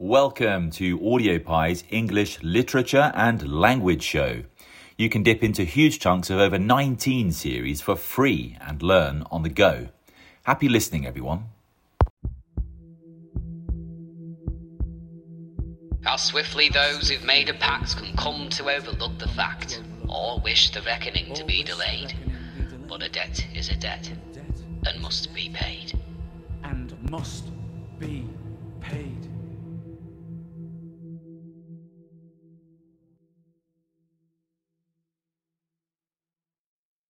[0.00, 4.42] Welcome to Audiopi's English Literature and Language Show.
[4.98, 9.44] You can dip into huge chunks of over 19 series for free and learn on
[9.44, 9.90] the go.
[10.42, 11.44] Happy listening, everyone.
[16.02, 20.70] How swiftly those who've made a pact can come to overlook the fact, or wish
[20.70, 22.12] the reckoning to be delayed.
[22.88, 24.10] But a debt is a debt,
[24.86, 25.96] and must be paid.
[26.64, 27.52] and must
[28.00, 28.26] be
[28.80, 29.33] paid.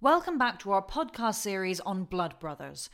[0.00, 2.88] Welcome back to our podcast series on Blood Brothers.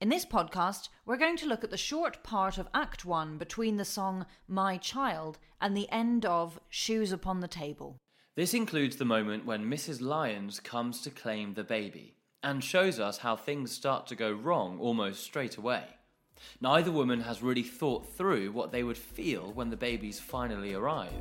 [0.00, 3.76] In this podcast, we're going to look at the short part of Act 1 between
[3.76, 7.98] the song My Child and the end of Shoes Upon the Table.
[8.36, 10.00] This includes the moment when Mrs.
[10.00, 14.78] Lyons comes to claim the baby and shows us how things start to go wrong
[14.80, 15.84] almost straight away.
[16.62, 21.12] Neither woman has really thought through what they would feel when the babies finally arrive.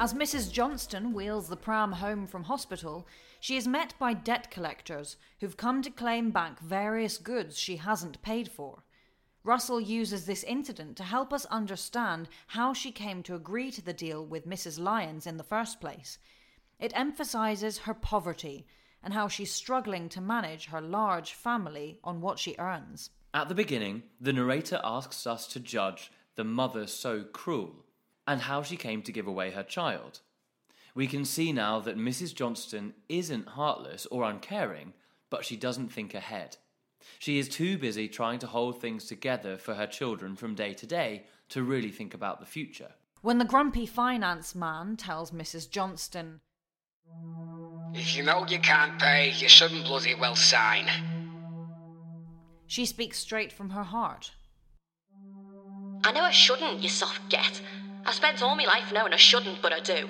[0.00, 0.52] As Mrs.
[0.52, 3.04] Johnston wheels the pram home from hospital,
[3.40, 8.22] she is met by debt collectors who've come to claim back various goods she hasn't
[8.22, 8.84] paid for.
[9.42, 13.92] Russell uses this incident to help us understand how she came to agree to the
[13.92, 14.78] deal with Mrs.
[14.78, 16.18] Lyons in the first place.
[16.78, 18.68] It emphasizes her poverty
[19.02, 23.10] and how she's struggling to manage her large family on what she earns.
[23.34, 27.84] At the beginning, the narrator asks us to judge the mother so cruel
[28.28, 30.20] and how she came to give away her child.
[30.94, 32.34] We can see now that Mrs.
[32.34, 34.92] Johnston isn't heartless or uncaring,
[35.30, 36.58] but she doesn't think ahead.
[37.18, 40.86] She is too busy trying to hold things together for her children from day to
[40.86, 42.90] day to really think about the future.
[43.22, 45.70] When the grumpy finance man tells Mrs.
[45.70, 46.40] Johnston,
[47.94, 50.86] If you know you can't pay, you shouldn't bloody well sign.
[52.66, 54.32] she speaks straight from her heart.
[56.04, 57.62] I know I shouldn't, you soft get.
[58.08, 60.08] I spent all my life knowing I shouldn't, but I do.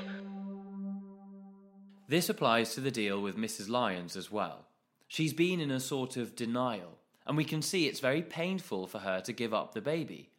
[2.06, 3.68] This applies to the deal with Mrs.
[3.68, 4.66] Lyons as well.
[5.08, 9.00] She's been in a sort of denial, and we can see it's very painful for
[9.00, 10.30] her to give up the baby.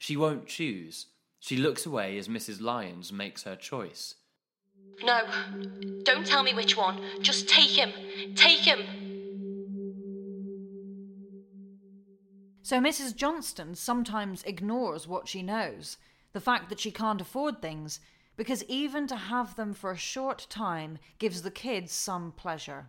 [0.00, 1.06] She won't choose.
[1.38, 2.60] She looks away as Mrs.
[2.60, 4.16] Lyons makes her choice.
[5.04, 5.22] No,
[6.02, 7.00] don't tell me which one.
[7.20, 7.92] Just take him.
[8.34, 8.80] Take him.
[12.62, 13.14] So Mrs.
[13.14, 15.96] Johnston sometimes ignores what she knows,
[16.34, 18.00] the fact that she can't afford things,
[18.36, 22.88] because even to have them for a short time gives the kids some pleasure.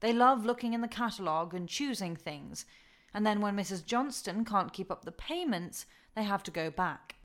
[0.00, 2.66] They love looking in the catalogue and choosing things,
[3.14, 3.86] and then when Mrs.
[3.86, 7.16] Johnston can't keep up the payments, they have to go back.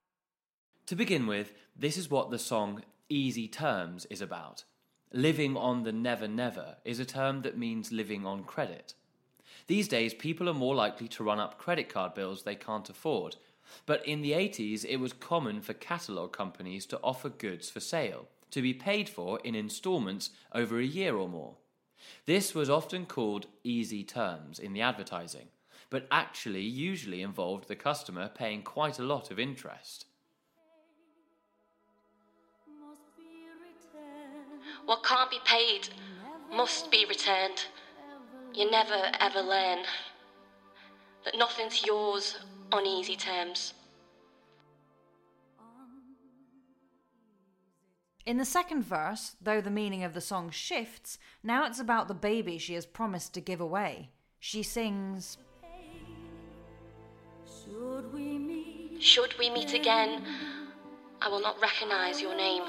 [0.88, 4.64] To begin with, this is what the song Easy Terms is about.
[5.12, 8.94] Living on the never never is a term that means living on credit.
[9.68, 13.36] These days, people are more likely to run up credit card bills they can't afford,
[13.86, 18.28] but in the 80s, it was common for catalogue companies to offer goods for sale,
[18.52, 21.56] to be paid for in installments over a year or more.
[22.26, 25.48] This was often called easy terms in the advertising,
[25.90, 30.06] but actually usually involved the customer paying quite a lot of interest.
[34.86, 35.90] What can't be paid
[36.52, 37.66] must be returned.
[38.54, 39.80] You never ever learn
[41.40, 42.38] nothing's yours
[42.72, 43.74] on easy terms.
[48.26, 52.14] In the second verse, though the meaning of the song shifts, now it's about the
[52.14, 54.12] baby she has promised to give away.
[54.40, 55.38] She sings,
[59.00, 60.24] Should we meet again,
[61.22, 62.64] I will not recognize your name.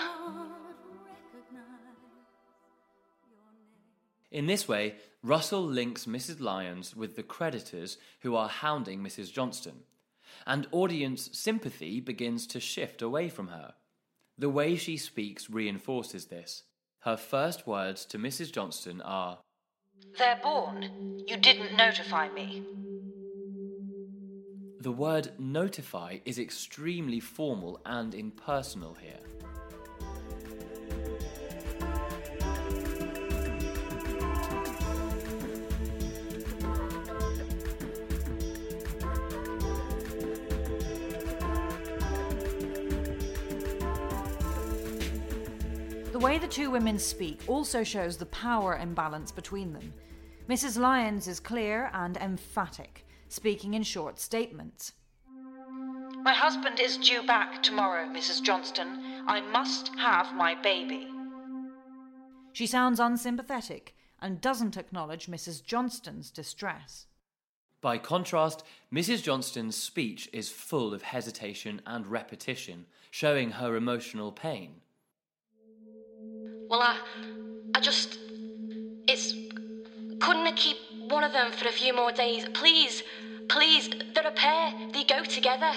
[4.31, 6.41] In this way, Russell links Mrs.
[6.41, 9.31] Lyons with the creditors who are hounding Mrs.
[9.31, 9.81] Johnston,
[10.47, 13.75] and audience sympathy begins to shift away from her.
[14.39, 16.63] The way she speaks reinforces this.
[17.01, 18.51] Her first words to Mrs.
[18.51, 19.39] Johnston are,
[20.17, 21.21] They're born.
[21.27, 22.63] You didn't notify me.
[24.81, 29.21] The word notify is extremely formal and impersonal here.
[46.21, 49.95] The way the two women speak also shows the power imbalance between them.
[50.51, 50.79] Mrs.
[50.79, 54.93] Lyons is clear and emphatic, speaking in short statements.
[56.23, 58.43] My husband is due back tomorrow, Mrs.
[58.43, 59.25] Johnston.
[59.27, 61.09] I must have my baby.
[62.53, 65.65] She sounds unsympathetic and doesn't acknowledge Mrs.
[65.65, 67.07] Johnston's distress.
[67.81, 68.63] By contrast,
[68.93, 69.23] Mrs.
[69.23, 74.83] Johnston's speech is full of hesitation and repetition, showing her emotional pain.
[76.71, 76.99] Well, I.
[77.75, 78.17] I just.
[79.09, 79.35] It's.
[80.21, 80.77] Couldn't I keep
[81.09, 82.47] one of them for a few more days?
[82.55, 83.03] Please,
[83.49, 84.73] please, they're a pair.
[84.93, 85.73] They go together.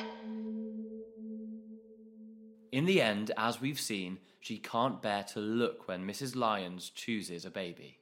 [2.71, 6.35] In the end, as we've seen, she can't bear to look when Mrs.
[6.35, 7.97] Lyons chooses a baby.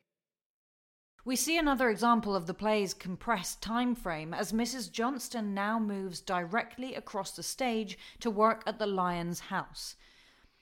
[1.24, 4.92] We see another example of the play's compressed time frame as Mrs.
[4.92, 9.96] Johnston now moves directly across the stage to work at the Lyons house.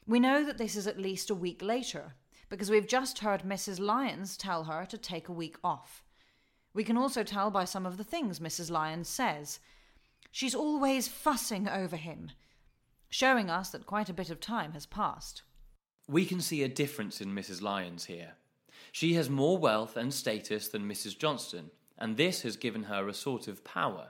[0.09, 2.15] We know that this is at least a week later,
[2.49, 3.79] because we've just heard Mrs.
[3.79, 6.03] Lyons tell her to take a week off.
[6.73, 8.71] We can also tell by some of the things Mrs.
[8.71, 9.59] Lyons says.
[10.31, 12.31] She's always fussing over him,
[13.07, 15.43] showing us that quite a bit of time has passed.
[16.07, 17.61] We can see a difference in Mrs.
[17.61, 18.33] Lyons here.
[18.91, 21.15] She has more wealth and status than Mrs.
[21.19, 21.69] Johnston,
[21.99, 24.09] and this has given her a sort of power.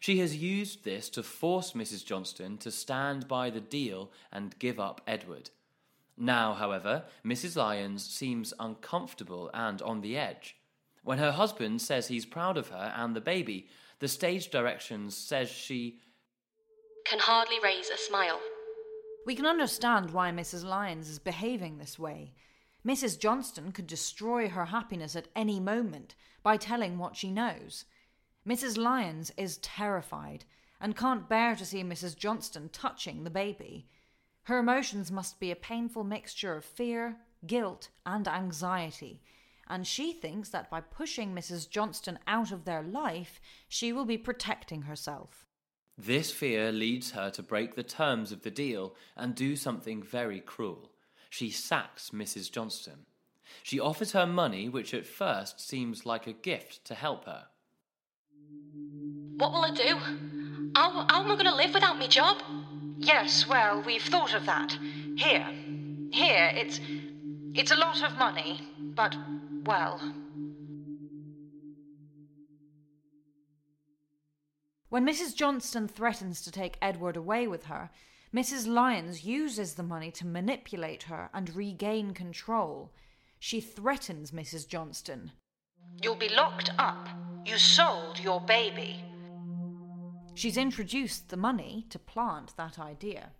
[0.00, 2.04] She has used this to force Mrs.
[2.04, 5.50] Johnston to stand by the deal and give up Edward.
[6.16, 7.56] Now, however, Mrs.
[7.56, 10.56] Lyons seems uncomfortable and on the edge.
[11.02, 13.68] When her husband says he's proud of her and the baby,
[14.00, 16.00] the stage directions says she
[17.04, 18.40] can hardly raise a smile.
[19.26, 20.64] We can understand why Mrs.
[20.64, 22.34] Lyons is behaving this way.
[22.86, 23.18] Mrs.
[23.18, 27.84] Johnston could destroy her happiness at any moment by telling what she knows.
[28.46, 28.78] Mrs.
[28.78, 30.44] Lyons is terrified
[30.80, 32.16] and can't bear to see Mrs.
[32.16, 33.86] Johnston touching the baby.
[34.44, 39.22] Her emotions must be a painful mixture of fear, guilt, and anxiety,
[39.68, 41.68] and she thinks that by pushing Mrs.
[41.68, 45.44] Johnston out of their life, she will be protecting herself.
[45.98, 50.40] This fear leads her to break the terms of the deal and do something very
[50.40, 50.90] cruel
[51.30, 52.50] she sacks Mrs.
[52.50, 53.06] Johnston.
[53.62, 57.46] She offers her money, which at first seems like a gift to help her.
[59.40, 59.96] What will I do?
[60.76, 62.42] How, how am I going to live without my job?
[62.98, 64.76] Yes, well, we've thought of that.
[65.16, 65.48] Here.
[66.12, 66.78] Here, it's.
[67.54, 68.60] It's a lot of money,
[68.94, 69.16] but,
[69.64, 69.98] well.
[74.90, 75.34] When Mrs.
[75.34, 77.88] Johnston threatens to take Edward away with her,
[78.34, 78.66] Mrs.
[78.66, 82.92] Lyons uses the money to manipulate her and regain control.
[83.38, 84.68] She threatens Mrs.
[84.68, 85.32] Johnston.
[86.02, 87.08] You'll be locked up.
[87.46, 89.02] You sold your baby.
[90.40, 93.32] She's introduced the money to plant that idea.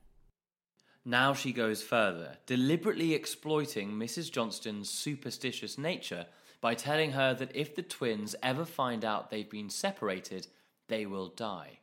[1.02, 4.31] Now she goes further, deliberately exploiting Mrs.
[4.31, 6.26] Johnston's superstitious nature
[6.61, 10.49] by telling her that if the twins ever find out they've been separated,
[10.88, 11.79] they will die.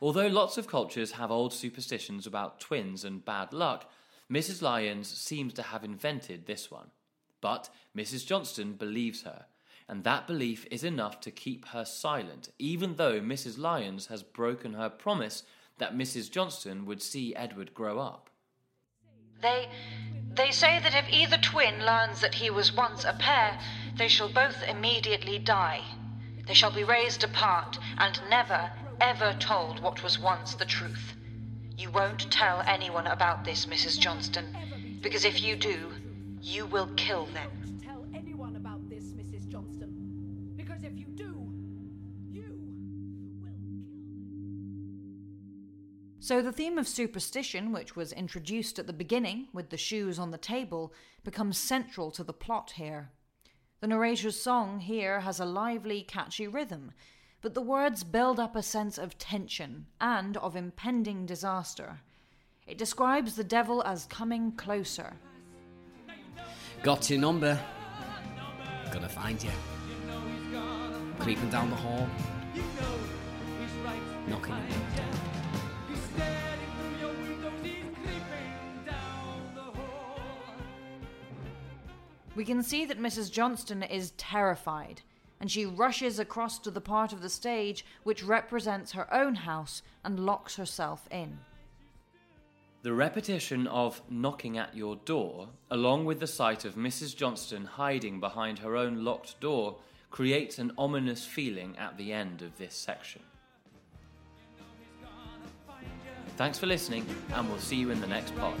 [0.00, 3.92] Although lots of cultures have old superstitions about twins and bad luck,
[4.32, 4.62] Mrs.
[4.62, 6.90] Lyons seems to have invented this one.
[7.42, 8.24] But Mrs.
[8.24, 9.44] Johnston believes her,
[9.88, 13.58] and that belief is enough to keep her silent, even though Mrs.
[13.58, 15.44] Lyons has broken her promise
[15.78, 16.30] that Mrs.
[16.30, 18.28] Johnston would see Edward grow up.
[19.40, 19.68] They
[20.34, 23.58] they say that if either twin learns that he was once a pair,
[23.96, 25.82] they shall both immediately die.
[26.46, 28.70] They shall be raised apart and never,
[29.00, 31.14] ever told what was once the truth.
[31.76, 33.98] You won't tell anyone about this, Mrs.
[33.98, 35.92] Johnston, because if you do,
[36.40, 37.50] you will kill them.
[40.78, 41.52] Because if you do,
[42.30, 43.84] you will kill them.
[46.20, 50.30] So the theme of superstition, which was introduced at the beginning with the shoes on
[50.30, 50.92] the table,
[51.24, 53.10] becomes central to the plot here.
[53.80, 56.92] The narrator's song here has a lively, catchy rhythm
[57.40, 62.00] but the words build up a sense of tension and of impending disaster.
[62.66, 65.14] It describes the devil as coming closer.
[66.82, 67.58] Got your number.
[68.92, 69.50] Gonna find you.
[71.18, 72.08] Creeping down the hall.
[74.28, 75.28] Knocking at your door.
[82.36, 83.32] We can see that Mrs.
[83.32, 85.02] Johnston is terrified
[85.40, 89.82] and she rushes across to the part of the stage which represents her own house
[90.04, 91.38] and locks herself in.
[92.82, 97.14] The repetition of knocking at your door, along with the sight of Mrs.
[97.16, 99.76] Johnston hiding behind her own locked door,
[100.10, 103.22] creates an ominous feeling at the end of this section.
[106.36, 108.54] Thanks for listening, and we'll see you in the next pod.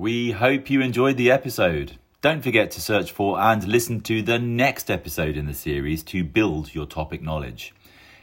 [0.00, 1.98] We hope you enjoyed the episode.
[2.22, 6.24] Don't forget to search for and listen to the next episode in the series to
[6.24, 7.74] build your topic knowledge.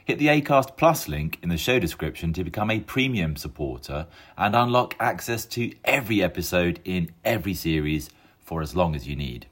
[0.04, 4.56] Hit the ACAST Plus link in the show description to become a premium supporter and
[4.56, 9.46] unlock access to every episode in every series for as long as you need.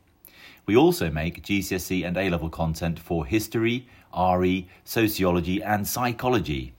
[0.66, 6.74] We also make GCSE and A level content for history, RE, sociology, and psychology.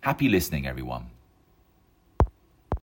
[0.00, 1.13] Happy listening, everyone.